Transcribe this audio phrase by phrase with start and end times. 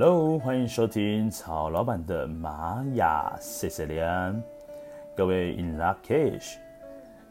[0.00, 4.40] Hello，欢迎收听曹老板的玛雅谢谢连
[5.16, 6.54] 各位 In Lak'ech。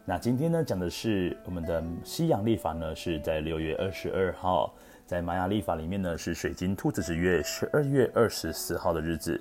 [0.03, 4.73] 那今天呢，讲的是我们的西洋历法呢，是在六月二十二号，
[5.05, 9.39] 在玛雅历法里面呢，是水晶兔子之月十二月二十四号的日子。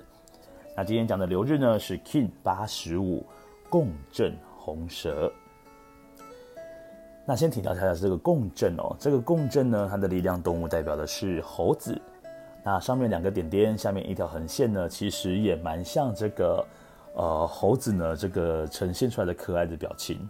[0.76, 3.26] 那今天讲的流日呢，是 King 八十五
[3.68, 5.32] 共振红蛇。
[7.24, 12.00] 那先提到一下这个共振哦，这个共振呢，它的力量动物代表的是猴子。
[12.68, 16.66] 那上面两个点点，下面一条横线呢，其实也蛮像这个，
[17.14, 20.28] 呃，猴子呢这个呈现出来的可爱的表情。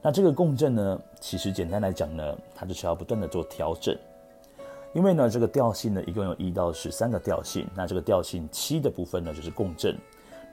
[0.00, 3.94] 那这个共振呢，其实简单来讲呢，它就是要不断的做调整，
[4.94, 9.94] 因为呢，这个调性呢，一共有一到十三个调性，那这个调性七的部分呢，就是共振，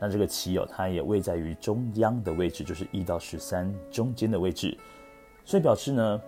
[0.01, 4.77] 那这个七哦，它也位在于中央的位置，就是一到十三中间的位置，
[5.45, 6.21] 所以表示呢。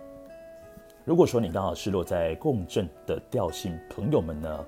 [1.04, 4.64] 如果说你刚好是落在共振的调性，朋友们呢，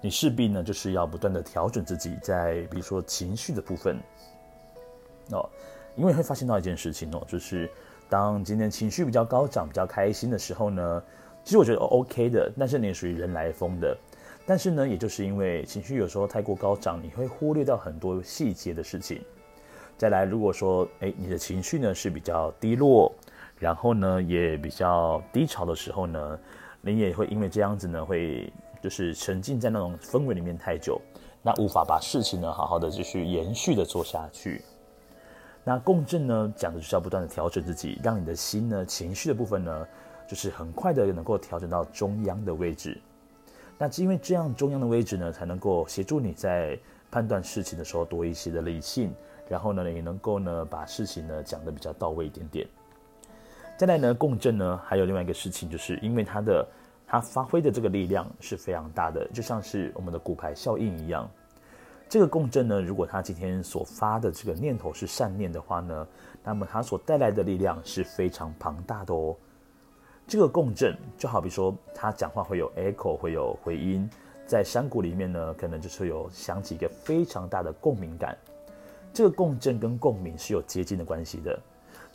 [0.00, 3.96] 你势必呢就是要不断的调整自己，在比如说情绪的部分
[5.30, 5.48] 哦，
[5.94, 7.70] 因为会发现到一件事情哦，就是
[8.08, 11.02] 当今天情绪比较高涨、比较开心的时候呢，
[11.44, 13.96] 其实我觉得 OK 的，但是你也属于人来疯的，
[14.44, 19.22] 但是呢，也就是因为情绪有时候太过高涨，你会忽略到很多细节的事情。
[19.96, 23.14] 再来，如果说哎，你的情绪呢是比较低落。
[23.58, 26.38] 然后呢，也比较低潮的时候呢，
[26.80, 31.00] 你也会因为这样子呢，会就是沉浸在那种氛围里面太久，
[31.42, 34.62] 那无法把事情呢好好的继续延续的做下去。
[35.64, 39.86] 那共振呢，讲的就是要不断的调整自己，让你的心呢，情绪的部分呢，
[40.28, 43.00] 就是很快的能够调整到中央的位置。
[43.78, 46.78] 那是因为这样中央的位置呢，才能够协助你在
[47.10, 49.12] 判断事情的时候多一些的理性，
[49.48, 52.66] 然后呢，也能够呢把事情呢讲得比较到位一点点。
[53.76, 56.66] 再来呢，共振呢，还有另外一个事情，就是因为它的
[57.06, 61.28] 它发挥的这个力量是非常大的，就像是我们的骨牌效应一样。
[62.08, 66.06] 这个共振呢，如果他今天所发的这个念头是善念的话呢，
[66.42, 69.36] 那么它所带来的力量是非常庞大的哦。
[70.26, 74.08] 这个共振就好比说，他讲话会有 echo，会有回音，
[74.46, 78.38] 在山谷里面呢，可能就是有响起一个非常大的共鸣感。
[79.12, 81.58] 这个共振跟共鸣是有接近的关系的。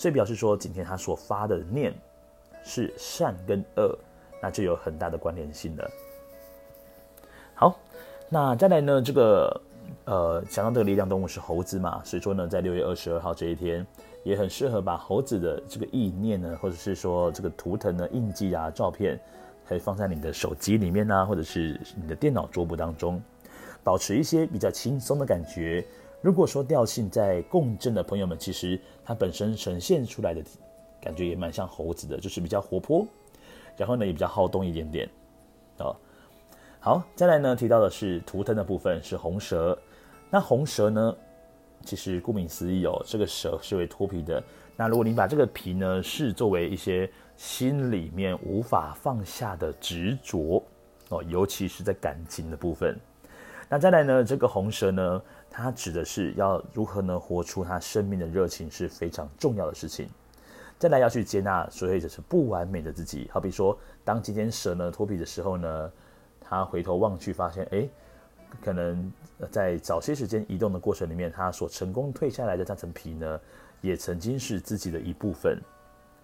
[0.01, 1.93] 所以表示说，今天他所发的念
[2.63, 3.95] 是善跟恶，
[4.41, 5.91] 那就有很大的关联性了。
[7.53, 7.79] 好，
[8.27, 9.61] 那再来呢，这个
[10.05, 13.85] 呃，想到这个力量动物是猴子嘛，所以说呢，在六月二十二号这一天，
[14.23, 19.19] 也很适合把猴子的这个意念呢，或者是说这个图腾的印记啊、照片，
[19.67, 23.21] 可以放在你的手机里面啊，或者是你的电脑桌布当中，
[23.83, 25.85] 保持一些比较轻松的感觉。
[26.21, 30.43] 如果说调性在共振的朋友们，其实它本身呈现出来的
[31.01, 33.05] 感觉也蛮像猴子的，就是比较活泼，
[33.75, 35.09] 然后呢也比较好动一点点，
[35.79, 35.95] 哦，
[36.79, 39.75] 好，再来呢提到的是图腾的部分是红蛇，
[40.29, 41.15] 那红蛇呢，
[41.83, 44.41] 其实顾名思义哦，这个蛇是会脱皮的。
[44.77, 50.63] 那如果你把这个皮呢视作为一些心里面无法放下的执着
[51.09, 52.95] 哦，尤其是在感情的部分。
[53.67, 55.21] 那再来呢，这个红蛇呢，
[55.53, 60.07] 它指的是要如何呢活出他生命的热情是非常重要的事情。
[60.79, 65.91] 再来要去接纳所谓的是不完美的自己，好比说，当今天蛇呢脱皮的时候呢，
[66.39, 67.87] 他回头望去发现，哎，
[68.63, 69.11] 可能
[69.51, 73.39] 在早些时间移动的过程里面，他所成功退下来的那层皮呢，
[73.81, 75.61] 也曾经是自己的一部分。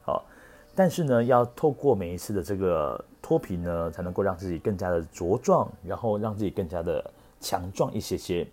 [0.03, 0.25] 好，
[0.73, 7.11] 但是呢，要透过每一次的这个脱皮呢，才能够让自己更加的茁壮，然后让自己更加的。
[7.39, 8.47] 强壮一些些，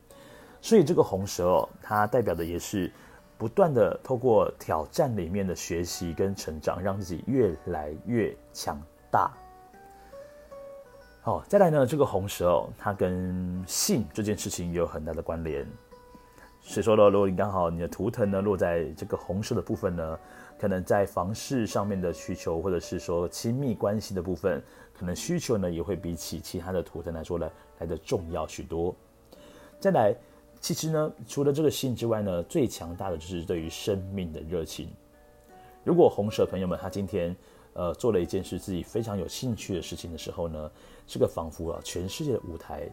[0.64, 2.90] 所以这个红蛇哦，它代表的也是
[3.36, 8.80] 不断的透过挑战里面的学习跟成长，让自己越来越强
[9.10, 9.30] 大。
[11.20, 15.70] 好，再来呢，这个红蛇哦，它跟性这件事情也有很大的关联。
[16.62, 20.18] 所以说呢，如果你刚好你的图腾呢落在这个红蛇的部分呢，
[20.58, 24.62] 可能在房事上面的需求，或者是说亲密关系的部分，
[24.98, 27.50] 可能需求呢也会比起其他的图腾来说呢
[27.80, 28.96] 来的重要许多。
[29.78, 30.16] 再来，
[30.64, 34.88] 其实呢，除了这个性之外呢，最强大的就是对于生命的热情。
[35.84, 37.36] 如果红蛇朋友们他今天
[37.74, 40.70] 呃做了一件事自己非常有兴趣的事情的时候呢，
[41.06, 42.88] 这个仿佛啊全世界的舞台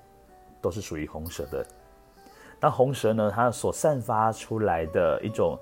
[0.62, 1.66] 都是属于红蛇的。
[2.60, 5.58] 那红蛇呢，它所散发出来的一种。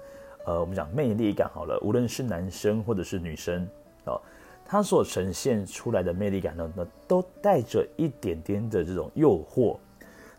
[0.45, 3.67] 呃，我们讲魅力感好了，无论是男生或者是女生
[4.05, 4.19] 哦，
[4.65, 9.77] 他所呈现出来的魅力感呢，那都带着一点点的这种诱惑。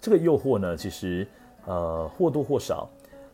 [0.00, 1.28] 这个诱惑呢，其实
[1.66, 2.88] 呃或多或少，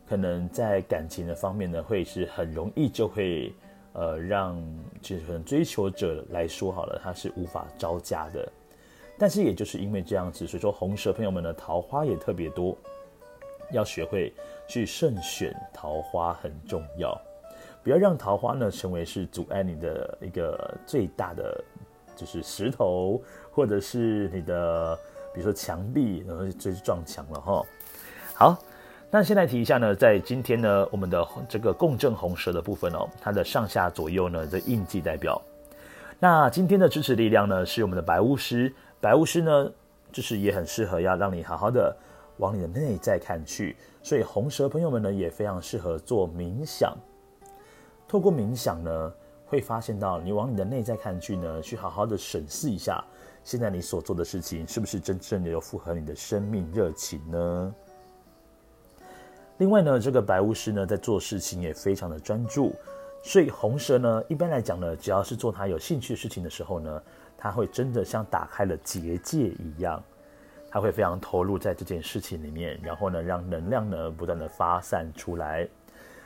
[0.07, 3.53] 可能在感情的方面呢，会是很容易就会
[3.93, 4.61] 呃让
[5.01, 8.47] 就是可能追求者来说好了，他是无法招架的。
[9.17, 12.77] 但是也就是因为这样子，所以说红蛇朋友们的桃花也特别多，
[13.71, 14.31] 要学会
[14.67, 17.19] 去慎选桃花很重要，
[17.83, 21.63] 不要让桃花呢成为是阻碍你的一个最大的
[22.15, 23.19] 就是石头，
[23.51, 24.95] 或者是你的
[25.33, 27.65] 比如说墙壁，然后就撞墙了哈。
[28.39, 28.55] 好，
[29.09, 35.41] 那先来提一下呢，在今天呢，我们的这个共振红蛇的部分哦，它的上下左右呢的印记代表。
[36.19, 38.71] 那今天的支持力量呢，是我们的白巫师。
[39.01, 39.71] 白巫师呢，
[40.11, 41.97] 就是也很适合要让你好好的
[42.37, 46.95] 往你的内在看去，所以红蛇朋友们呢，也非常适合做冥想。
[48.07, 49.13] 透过冥想呢，
[49.47, 53.03] 会发现到你往你的内在看去呢，去好好的审视一下，
[53.43, 57.75] 现在你所做的事情是不是真正的有符合你的生命热情呢？
[59.57, 62.75] 另外呢，这个白巫师呢，在做事情也非常的专注，
[63.23, 67.01] 所以红蛇呢，一般来讲呢，只要是做他有兴趣的事情的时候呢。
[67.39, 70.03] 他会真的像打开了结界一样，
[70.71, 75.69] 他会非常投入在这件事情里面，然后呢，让能量呢不断的发散出来。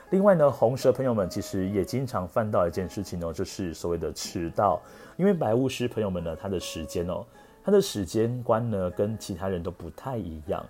[0.08, 4.80] 另外呢，红蛇朋友们其实也经常犯到一件事情哦，就是所谓的迟到。
[5.18, 7.22] 因为白巫师朋友们呢，他的时间哦，
[7.62, 10.64] 他的时间观呢跟其他人都不太一样。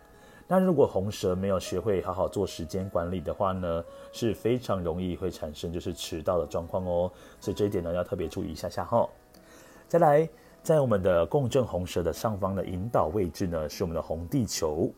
[0.52, 3.82] 那如果红蛇没有学会好好做时间管理的话呢，
[4.12, 7.10] 是非常容易会产生就是迟到的状况哦。
[7.40, 9.08] 所以这一点呢要特别注意一下下哈。
[9.88, 10.28] 再来，
[10.62, 14.92] 在我们的共振红蛇的上方的引导位置呢，是我们的红地球。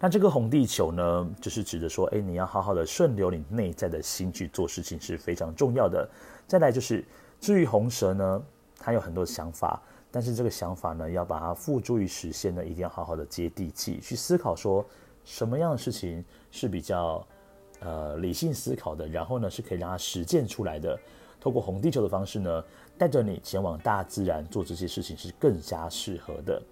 [0.00, 6.10] 那这个红地球呢，就是指的说，哎，你要好好的顺流你内在的心去做事情是非常重要的。
[6.48, 7.04] 再来就是，
[7.38, 8.42] 至于红蛇呢，
[8.80, 9.80] 它有很多想法，
[10.14, 14.86] 但是这个想法呢，要把它付诸于实现呢，一定要好好的接地气，去思考说
[15.24, 17.26] 什么样的事情是比较
[17.80, 20.96] 呃理性思考的，然后呢，是可以让它实践出来的。
[21.40, 22.64] 透过红地球的方式呢，
[22.96, 26.62] 带着你前往大自然做这些事情是更加适合的。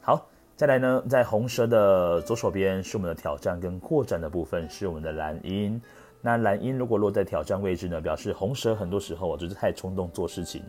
[0.00, 5.80] 好，再来呢，在红蛇的左手边是我们的挑战跟扩展的部分，是我们的蓝鹰。
[6.20, 10.64] 那蓝鹰如果落在挑战位置呢，表示红蛇很多时候我就是太冲动做事情，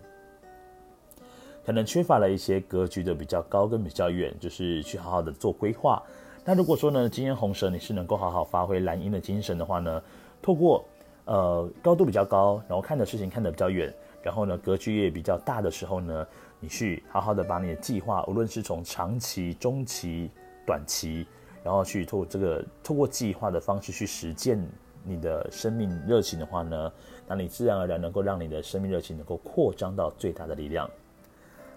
[1.65, 6.01] 可能缺乏了一些格局的比较高跟比较远，就是去好好的做规划。
[6.45, 10.01] 那如果说呢，今天红蛇你是能够好好发挥蓝鹰的精神的话呢，
[10.41, 10.83] 透过
[11.25, 16.27] 呃，高度比较高，然后看的事情看得比较远，然后呢，格局也比较大的时候呢，
[16.59, 20.29] 你去好好的把你的计划，无论是从长期、中期、
[20.67, 21.25] 短期，
[21.63, 24.61] 然后去透过这个透过计划的方式去实践
[25.05, 26.91] 你的生命热情的话呢，
[27.25, 30.89] 那你自然而然能够让你的生命热情能够扩张到最大的力量。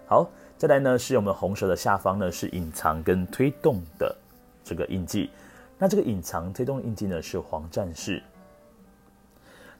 [0.09, 0.25] 好，
[0.57, 4.15] 再来呢，是我们红蛇的下方呢，是隐藏跟推动的
[4.63, 5.29] 这个印记，
[5.77, 8.23] 那这个隐藏推动印记呢，是黄战士。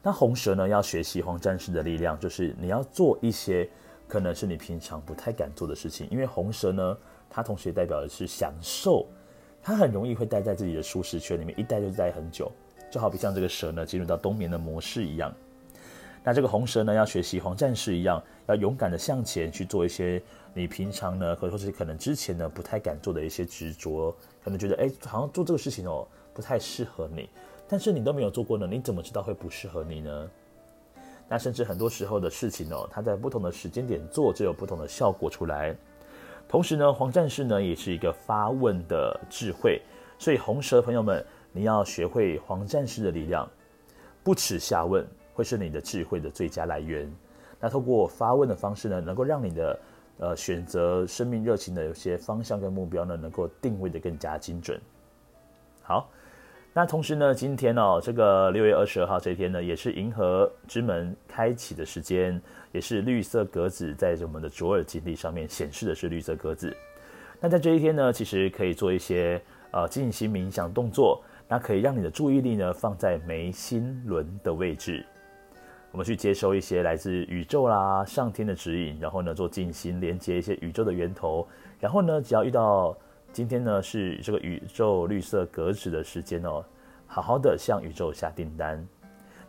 [0.03, 3.69] 那红蛇呢，要学习黄战士的力量，就是你要做一些
[4.05, 6.05] 可能是你平常不太敢做的事情。
[6.11, 6.97] 因为红蛇呢，
[7.29, 9.07] 它同时也代表的是享受，
[9.63, 12.51] 它很容易会待在自己的舒适圈里面，一待就待很久，
[12.91, 15.33] 就好比像这个蛇呢，进入到冬眠的模式一样。
[16.27, 20.21] 那这个红蛇呢，要学习黄战士一样，要勇敢的向前去做一些
[20.53, 27.29] 你平常呢，或者说是可能之前呢不太敢做的一些执着，可能觉得哎，好像做这个事情哦，不太适合你。
[27.65, 30.29] 但是你都没有做过呢，你怎么知道会不适合你呢？
[31.29, 35.73] 那甚至很多时候的事情哦，它在不同的时间点做，就有不同的效果出来。
[36.45, 39.81] 同时呢，黄战士呢也是一个发问的智慧，
[40.19, 43.49] 所以红蛇朋友们，你要学会黄战士的力量，
[44.25, 45.07] 不耻下问
[45.37, 47.07] 会是你的智慧的最佳来源。
[47.59, 49.79] 那透过发问的方式呢，能够让你的
[50.17, 54.81] 呃选择生命热情的有些方向跟目标呢，能够定位得更加精准。
[55.83, 56.09] 好。
[56.73, 62.39] 那同时呢，今天哦，这个六月二十二号这一天呢，也是银河之门开启的时间，
[62.71, 66.75] 也是绿色格子在我们的卓尔金历上面显示的是绿色格子。
[67.39, 69.41] 那在这一天呢，其实可以做一些
[69.71, 75.03] 呃静心冥想动作，那可以让你的注意力呢放在眉心轮的位置，
[75.91, 81.47] 我们去接收一些来自宇宙啦、上天的指引，然后呢做静心连接一些宇宙的源头，
[81.79, 82.95] 然后呢只要遇到。
[83.33, 86.63] 今天呢是这个宇宙绿色格子的时间哦，
[87.05, 88.83] 好好的向宇宙下订单，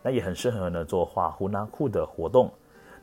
[0.03, 2.51] 那也很适合呢做画呼纳库的活动。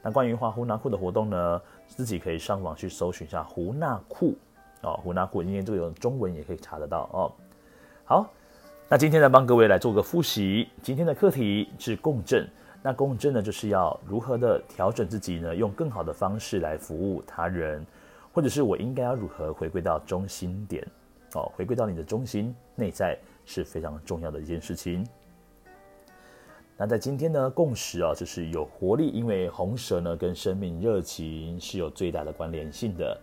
[0.00, 4.36] 那关于画呼纳库的活动呢，自己可以上网去搜寻一下呼纳库
[4.82, 7.32] 哦，呼纳库，因为这个有中文也可以查得到哦。
[8.04, 8.30] 好，
[8.88, 12.48] 那今天呢帮各位来做个复习，今天的课题是共振。
[12.86, 17.84] 那共振呢就是要如何的调整自己呢，用更好的方式来服务他人。
[18.32, 20.86] 或者是我应该要如何回归到中心点？
[21.34, 25.04] 哦，回归到你的中心内在是非常重要的一件事情。
[26.76, 33.20] 那在今天呢，共识啊，就是有活力，因为红蛇呢跟生命热情是有最大的关联性的。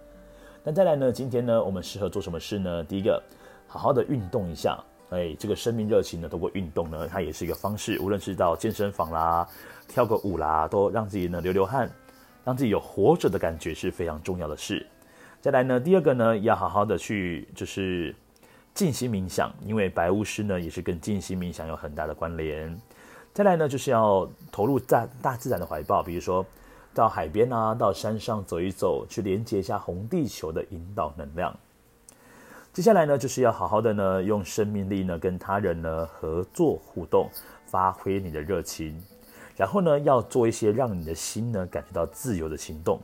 [0.61, 2.83] 那再来呢，今天呢，我们适合做什么事呢？
[2.83, 3.23] 第一个，
[3.65, 4.77] 好好的运动一下。
[5.13, 7.99] 哎，这个生命热情呢，通过运动呢，它也是一个方式。
[8.01, 9.47] 无论是到健身房啦，
[9.87, 11.87] 跳个舞啦，都让自己呢流流汗，
[12.43, 14.85] 让自己有活着的感觉是非常重要的事。
[15.39, 18.15] 再来呢，第二个呢，要好好的去就是
[18.73, 22.75] 静心冥想，因为白巫师呢也是跟静心冥想有很大的关联。
[23.33, 26.45] 再来呢，就是要投入在大自然的怀抱，比如说
[26.93, 31.55] 到海边啊，到山上走一走，去连接一下红地球的引导能量。
[32.73, 37.29] 接下来呢，就是要好好的呢，用生命力呢，跟他人呢合作互动，
[37.67, 38.99] 发挥你的热情，
[39.55, 42.99] 然后呢，要做一些让你的心呢感觉到自由的行动。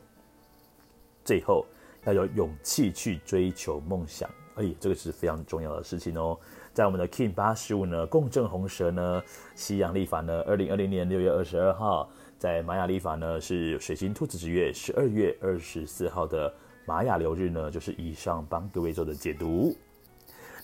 [1.24, 1.64] 最后
[2.06, 6.36] 要有勇气去追求梦想，哎，这个是非常重要的事情哦。
[6.74, 9.22] 在我们的 Kin 八十五呢，共振红蛇呢，
[9.54, 12.10] 西洋历法呢，二零二零年六月二十二号，
[12.40, 16.52] 在玛雅历法呢是水星兔子之月十二月二十四号的
[16.90, 19.76] 玛雅流日呢，就是以上帮各位做的解读。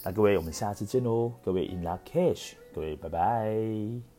[0.03, 4.14] 那各位，我们下次见喽，各位 In luck cash，各位拜拜。